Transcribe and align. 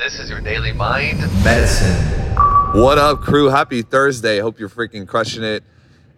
This 0.00 0.18
is 0.18 0.30
your 0.30 0.40
daily 0.40 0.72
mind 0.72 1.20
medicine. 1.44 1.94
What 2.72 2.96
up, 2.96 3.20
crew? 3.20 3.50
Happy 3.50 3.82
Thursday. 3.82 4.38
Hope 4.38 4.58
you're 4.58 4.70
freaking 4.70 5.06
crushing 5.06 5.44
it. 5.44 5.62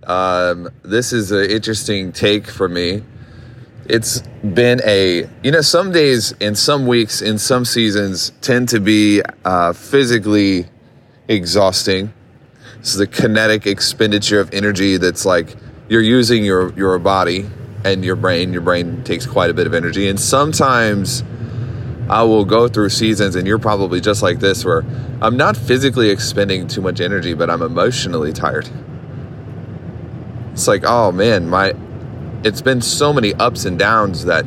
Um, 0.05 0.69
this 0.85 1.13
is 1.13 1.33
an 1.33 1.51
interesting 1.51 2.13
take 2.13 2.47
for 2.47 2.69
me. 2.69 3.03
It's 3.87 4.21
been 4.55 4.81
a, 4.85 5.29
you 5.43 5.51
know, 5.51 5.63
some 5.63 5.91
days 5.91 6.33
and 6.41 6.57
some 6.57 6.87
weeks 6.87 7.21
in 7.23 7.39
some 7.39 7.65
seasons 7.65 8.31
tend 8.41 8.69
to 8.69 8.79
be 8.79 9.21
uh, 9.45 9.73
physically 9.73 10.67
exhausting. 11.27 12.15
Is 12.83 12.95
the 12.95 13.09
kinetic 13.09 13.67
expenditure 13.67 14.39
of 14.39 14.55
energy 14.55 14.97
that's 14.97 15.27
like 15.27 15.57
you're 15.89 16.03
using 16.03 16.45
your, 16.45 16.73
your 16.75 16.97
body 17.01 17.51
and 17.85 18.05
your 18.05 18.15
brain. 18.15 18.53
Your 18.53 18.63
brain 18.63 19.03
takes 19.03 19.27
quite 19.27 19.51
a 19.51 19.55
bit 19.55 19.67
of 19.67 19.75
energy. 19.75 20.09
And 20.09 20.21
sometimes 20.21 21.25
I 22.09 22.23
will 22.25 22.45
go 22.45 22.69
through 22.69 22.91
seasons, 22.91 23.37
and 23.37 23.47
you're 23.47 23.59
probably 23.59 24.01
just 24.01 24.23
like 24.23 24.41
this, 24.41 24.65
where 24.65 24.85
I'm 25.21 25.37
not 25.37 25.57
physically 25.57 26.11
expending 26.11 26.67
too 26.67 26.81
much 26.81 27.01
energy, 27.01 27.35
but 27.35 27.49
I'm 27.49 27.63
emotionally 27.63 28.33
tired. 28.33 28.69
It's 30.53 30.69
like, 30.69 30.85
oh 30.85 31.13
man, 31.13 31.49
my 31.49 31.75
it's 32.45 32.61
been 32.61 32.83
so 32.83 33.13
many 33.13 33.35
ups 33.35 33.65
and 33.65 33.79
downs 33.79 34.25
that 34.25 34.45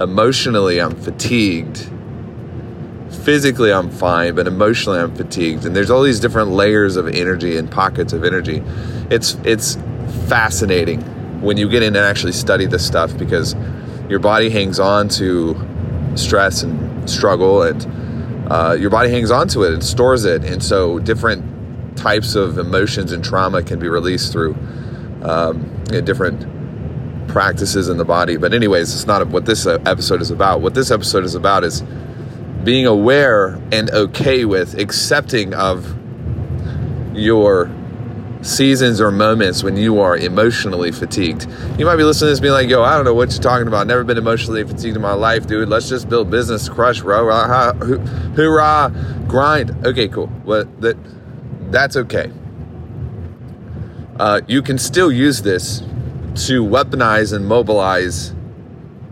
emotionally 0.00 0.80
I'm 0.80 0.96
fatigued. 0.96 1.90
Physically 3.24 3.72
I'm 3.72 3.90
fine, 3.90 4.34
but 4.34 4.46
emotionally 4.46 4.98
I'm 4.98 5.14
fatigued. 5.14 5.66
And 5.66 5.76
there's 5.76 5.90
all 5.90 6.02
these 6.02 6.18
different 6.18 6.50
layers 6.50 6.96
of 6.96 7.06
energy 7.08 7.56
and 7.56 7.70
pockets 7.70 8.12
of 8.12 8.24
energy. 8.24 8.62
It's 9.10 9.34
it's 9.44 9.76
fascinating 10.26 11.02
when 11.42 11.56
you 11.56 11.68
get 11.68 11.82
in 11.82 11.94
and 11.94 12.04
actually 12.04 12.32
study 12.32 12.66
this 12.66 12.84
stuff 12.84 13.16
because 13.18 13.54
your 14.08 14.18
body 14.18 14.50
hangs 14.50 14.80
on 14.80 15.08
to 15.10 15.54
stress 16.18 16.62
and 16.62 17.08
struggle, 17.08 17.62
and 17.62 18.50
uh, 18.50 18.76
your 18.78 18.90
body 18.90 19.10
hangs 19.10 19.30
on 19.30 19.48
to 19.48 19.62
it 19.62 19.72
and 19.72 19.84
stores 19.84 20.24
it. 20.24 20.44
And 20.44 20.62
so, 20.62 20.98
different 20.98 21.96
types 21.96 22.34
of 22.34 22.58
emotions 22.58 23.12
and 23.12 23.24
trauma 23.24 23.62
can 23.62 23.78
be 23.78 23.88
released 23.88 24.32
through 24.32 24.54
um, 25.22 25.84
you 25.90 26.00
know, 26.00 26.00
different 26.00 27.28
practices 27.28 27.88
in 27.88 27.96
the 27.96 28.04
body. 28.04 28.36
But, 28.36 28.54
anyways, 28.54 28.94
it's 28.94 29.06
not 29.06 29.26
what 29.28 29.46
this 29.46 29.66
episode 29.66 30.20
is 30.20 30.30
about. 30.30 30.60
What 30.60 30.74
this 30.74 30.90
episode 30.90 31.24
is 31.24 31.34
about 31.34 31.64
is 31.64 31.82
being 32.62 32.86
aware 32.86 33.60
and 33.72 33.90
okay 33.90 34.44
with 34.44 34.78
accepting 34.78 35.54
of 35.54 35.94
your 37.14 37.70
seasons 38.44 39.00
or 39.00 39.10
moments 39.10 39.64
when 39.64 39.76
you 39.76 40.00
are 40.00 40.16
emotionally 40.16 40.92
fatigued. 40.92 41.48
You 41.78 41.86
might 41.86 41.96
be 41.96 42.04
listening 42.04 42.28
to 42.28 42.32
this 42.32 42.40
being 42.40 42.52
like, 42.52 42.68
yo, 42.68 42.82
I 42.82 42.94
don't 42.94 43.04
know 43.04 43.14
what 43.14 43.32
you're 43.32 43.42
talking 43.42 43.66
about. 43.66 43.86
Never 43.86 44.04
been 44.04 44.18
emotionally 44.18 44.62
fatigued 44.62 44.96
in 44.96 45.02
my 45.02 45.14
life, 45.14 45.46
dude. 45.46 45.68
Let's 45.68 45.88
just 45.88 46.08
build 46.08 46.30
business, 46.30 46.68
crush, 46.68 47.00
rah, 47.00 47.72
hoorah, 47.72 49.24
grind. 49.26 49.86
Okay, 49.86 50.08
cool. 50.08 50.30
Well, 50.44 50.64
that, 50.80 50.96
that's 51.72 51.96
okay. 51.96 52.30
Uh, 54.20 54.42
you 54.46 54.62
can 54.62 54.78
still 54.78 55.10
use 55.10 55.42
this 55.42 55.80
to 56.46 56.62
weaponize 56.62 57.32
and 57.32 57.46
mobilize 57.46 58.34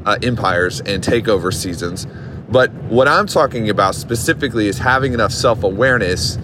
uh, 0.04 0.18
empires 0.22 0.80
and 0.82 1.02
take 1.02 1.26
over 1.26 1.50
seasons. 1.50 2.06
But 2.50 2.70
what 2.84 3.08
I'm 3.08 3.26
talking 3.26 3.70
about 3.70 3.94
specifically 3.94 4.68
is 4.68 4.78
having 4.78 5.14
enough 5.14 5.32
self 5.32 5.62
awareness 5.62 6.38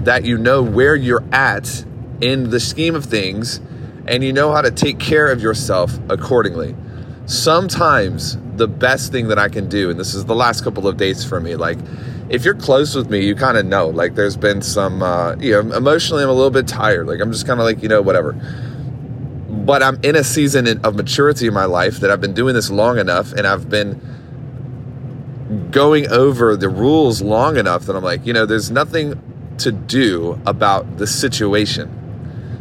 that 0.00 0.24
you 0.24 0.36
know 0.36 0.62
where 0.62 0.94
you're 0.94 1.24
at 1.32 1.84
in 2.24 2.48
the 2.48 2.58
scheme 2.58 2.94
of 2.94 3.04
things 3.04 3.60
and 4.06 4.24
you 4.24 4.32
know 4.32 4.50
how 4.50 4.62
to 4.62 4.70
take 4.70 4.98
care 4.98 5.30
of 5.30 5.42
yourself 5.42 5.98
accordingly. 6.08 6.74
Sometimes 7.26 8.38
the 8.56 8.66
best 8.66 9.12
thing 9.12 9.28
that 9.28 9.38
I 9.38 9.50
can 9.50 9.68
do, 9.68 9.90
and 9.90 10.00
this 10.00 10.14
is 10.14 10.24
the 10.24 10.34
last 10.34 10.64
couple 10.64 10.88
of 10.88 10.96
days 10.96 11.22
for 11.22 11.38
me, 11.38 11.54
like 11.54 11.76
if 12.30 12.42
you're 12.42 12.54
close 12.54 12.94
with 12.94 13.10
me, 13.10 13.26
you 13.26 13.34
kind 13.34 13.58
of 13.58 13.66
know, 13.66 13.88
like 13.88 14.14
there's 14.14 14.38
been 14.38 14.62
some, 14.62 15.02
uh, 15.02 15.36
you 15.36 15.50
know, 15.52 15.76
emotionally 15.76 16.22
I'm 16.22 16.30
a 16.30 16.32
little 16.32 16.50
bit 16.50 16.66
tired. 16.66 17.06
Like 17.06 17.20
I'm 17.20 17.30
just 17.30 17.46
kind 17.46 17.60
of 17.60 17.66
like, 17.66 17.82
you 17.82 17.90
know, 17.90 18.00
whatever. 18.00 18.32
But 18.32 19.82
I'm 19.82 20.00
in 20.02 20.16
a 20.16 20.24
season 20.24 20.66
of 20.82 20.96
maturity 20.96 21.46
in 21.46 21.52
my 21.52 21.66
life 21.66 22.00
that 22.00 22.10
I've 22.10 22.22
been 22.22 22.32
doing 22.32 22.54
this 22.54 22.70
long 22.70 22.98
enough 22.98 23.32
and 23.32 23.46
I've 23.46 23.68
been 23.68 24.00
going 25.70 26.08
over 26.08 26.56
the 26.56 26.70
rules 26.70 27.20
long 27.20 27.58
enough 27.58 27.84
that 27.84 27.94
I'm 27.94 28.02
like, 28.02 28.24
you 28.24 28.32
know, 28.32 28.46
there's 28.46 28.70
nothing 28.70 29.20
to 29.58 29.70
do 29.70 30.40
about 30.46 30.96
the 30.96 31.06
situation 31.06 32.00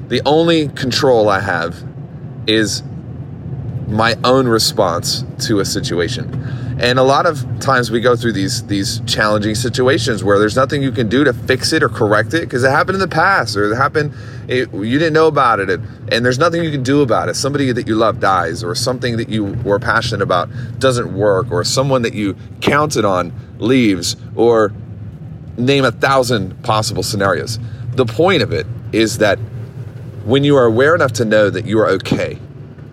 the 0.07 0.21
only 0.25 0.67
control 0.69 1.29
I 1.29 1.39
have 1.39 1.83
is 2.47 2.83
my 3.87 4.17
own 4.23 4.47
response 4.47 5.23
to 5.47 5.59
a 5.59 5.65
situation. 5.65 6.31
And 6.79 6.97
a 6.97 7.03
lot 7.03 7.25
of 7.25 7.45
times 7.59 7.91
we 7.91 8.01
go 8.01 8.15
through 8.15 8.33
these 8.33 8.65
these 8.65 8.99
challenging 9.05 9.53
situations 9.53 10.23
where 10.23 10.39
there's 10.39 10.55
nothing 10.55 10.81
you 10.81 10.91
can 10.91 11.07
do 11.07 11.23
to 11.23 11.31
fix 11.31 11.71
it 11.71 11.83
or 11.83 11.89
correct 11.89 12.33
it 12.33 12.41
because 12.41 12.63
it 12.63 12.71
happened 12.71 12.95
in 12.95 12.99
the 12.99 13.07
past 13.07 13.55
or 13.55 13.71
it 13.71 13.75
happened 13.75 14.13
it, 14.47 14.73
you 14.73 14.97
didn't 14.97 15.13
know 15.13 15.27
about 15.27 15.59
it 15.59 15.69
and, 15.69 15.87
and 16.11 16.25
there's 16.25 16.39
nothing 16.39 16.63
you 16.63 16.71
can 16.71 16.81
do 16.81 17.01
about 17.01 17.29
it. 17.29 17.35
Somebody 17.35 17.71
that 17.71 17.87
you 17.87 17.95
love 17.95 18.19
dies 18.19 18.63
or 18.63 18.73
something 18.73 19.17
that 19.17 19.29
you 19.29 19.45
were 19.63 19.79
passionate 19.79 20.23
about 20.23 20.49
doesn't 20.79 21.13
work 21.13 21.51
or 21.51 21.63
someone 21.63 22.01
that 22.01 22.15
you 22.15 22.35
counted 22.59 23.05
on 23.05 23.31
leaves 23.59 24.15
or 24.35 24.73
name 25.57 25.85
a 25.85 25.91
thousand 25.91 26.61
possible 26.63 27.03
scenarios. 27.03 27.59
The 27.91 28.05
point 28.05 28.41
of 28.41 28.51
it 28.51 28.65
is 28.91 29.19
that 29.19 29.37
when 30.23 30.43
you 30.43 30.55
are 30.55 30.65
aware 30.65 30.95
enough 30.95 31.13
to 31.13 31.25
know 31.25 31.49
that 31.49 31.65
you 31.65 31.79
are 31.79 31.89
okay, 31.89 32.39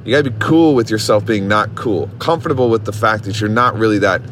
you 0.04 0.16
gotta 0.16 0.30
be 0.30 0.36
cool 0.40 0.74
with 0.74 0.90
yourself 0.90 1.24
being 1.24 1.46
not 1.46 1.74
cool, 1.74 2.08
comfortable 2.18 2.70
with 2.70 2.84
the 2.84 2.92
fact 2.92 3.24
that 3.24 3.40
you're 3.40 3.50
not 3.50 3.76
really 3.76 3.98
that 3.98 4.22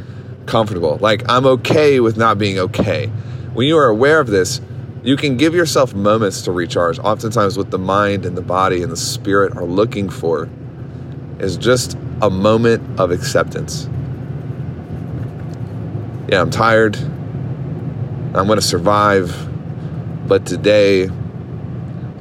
comfortable. 0.47 0.98
Like, 1.00 1.28
I'm 1.28 1.47
okay 1.47 2.00
with 2.00 2.16
not 2.16 2.38
being 2.38 2.58
okay. 2.58 3.06
When 3.54 3.66
you 3.66 3.76
are 3.78 3.87
aware 3.87 4.19
of 4.19 4.28
this, 4.28 4.60
you 5.03 5.16
can 5.16 5.37
give 5.37 5.54
yourself 5.54 5.94
moments 5.94 6.42
to 6.42 6.53
recharge. 6.53 6.98
Oftentimes, 6.98 7.56
what 7.56 7.70
the 7.70 7.78
mind 7.78 8.26
and 8.26 8.37
the 8.37 8.42
body 8.42 8.82
and 8.82 8.91
the 8.91 8.97
spirit 8.97 9.56
are 9.56 9.64
looking 9.64 10.08
for 10.08 10.48
is 11.38 11.56
just 11.56 11.97
a 12.20 12.31
moment 12.31 12.98
of 12.98 13.10
acceptance. 13.12 13.88
Yeah, 16.28 16.41
I'm 16.41 16.50
tired. 16.50 16.97
I'm 16.97 18.47
going 18.47 18.58
to 18.58 18.62
survive. 18.62 19.34
But 20.26 20.44
today, 20.44 21.08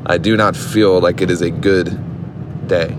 I 0.05 0.17
do 0.17 0.37
not 0.37 0.55
feel 0.55 0.99
like 0.99 1.21
it 1.21 1.31
is 1.31 1.41
a 1.41 1.49
good 1.49 2.67
day. 2.67 2.95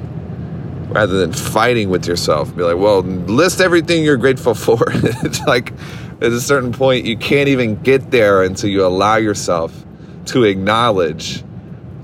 Rather 0.88 1.18
than 1.18 1.32
fighting 1.32 1.90
with 1.90 2.06
yourself, 2.06 2.54
be 2.56 2.62
like, 2.62 2.78
well, 2.78 3.00
list 3.00 3.60
everything 3.60 4.04
you're 4.04 4.16
grateful 4.16 4.54
for. 4.66 4.82
it's 4.88 5.40
like 5.42 5.72
at 6.20 6.32
a 6.32 6.40
certain 6.40 6.72
point, 6.72 7.06
you 7.06 7.16
can't 7.16 7.48
even 7.48 7.76
get 7.76 8.10
there 8.10 8.42
until 8.42 8.70
you 8.70 8.84
allow 8.84 9.16
yourself 9.16 9.84
to 10.26 10.44
acknowledge 10.44 11.44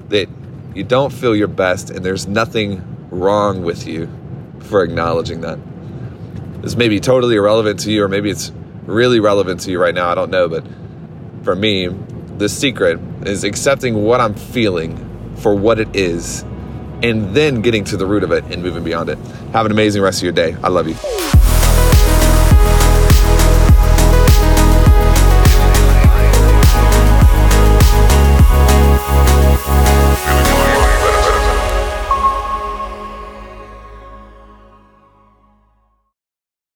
that 0.08 0.28
you 0.74 0.84
don't 0.84 1.12
feel 1.12 1.34
your 1.34 1.48
best 1.48 1.90
and 1.90 2.04
there's 2.04 2.26
nothing 2.26 2.82
wrong 3.10 3.62
with 3.62 3.86
you 3.86 4.08
for 4.60 4.82
acknowledging 4.82 5.40
that. 5.42 5.58
This 6.62 6.76
may 6.76 6.88
be 6.88 7.00
totally 7.00 7.36
irrelevant 7.36 7.80
to 7.80 7.92
you, 7.92 8.04
or 8.04 8.08
maybe 8.08 8.30
it's 8.30 8.50
really 8.86 9.20
relevant 9.20 9.60
to 9.60 9.70
you 9.70 9.78
right 9.78 9.94
now. 9.94 10.08
I 10.08 10.14
don't 10.14 10.30
know. 10.30 10.48
But 10.48 10.64
for 11.42 11.54
me, 11.54 11.88
the 12.38 12.48
secret 12.48 12.98
is 13.26 13.44
accepting 13.44 14.02
what 14.04 14.20
I'm 14.20 14.34
feeling 14.34 14.96
for 15.36 15.54
what 15.54 15.78
it 15.78 15.94
is 15.94 16.44
and 17.02 17.34
then 17.34 17.60
getting 17.60 17.84
to 17.84 17.96
the 17.96 18.06
root 18.06 18.22
of 18.22 18.32
it 18.32 18.44
and 18.44 18.62
moving 18.62 18.84
beyond 18.84 19.10
it. 19.10 19.18
Have 19.52 19.66
an 19.66 19.72
amazing 19.72 20.02
rest 20.02 20.20
of 20.20 20.24
your 20.24 20.32
day. 20.32 20.56
I 20.62 20.68
love 20.68 20.88
you. 20.88 21.33